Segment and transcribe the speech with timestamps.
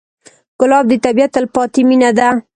[0.59, 2.27] ګلاب د طبیعت تلپاتې مینه ده.